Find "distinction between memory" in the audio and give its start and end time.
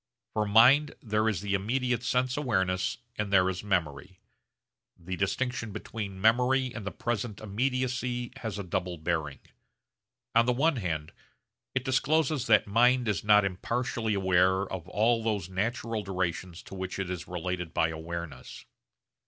5.15-6.73